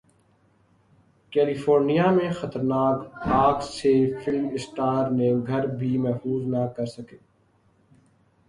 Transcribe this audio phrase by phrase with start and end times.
[1.33, 2.97] California میں خطرناک
[3.39, 3.93] اگ سے
[4.23, 7.17] فلم اسٹارز کے گھر بھی محفوظ نہ رہ سکے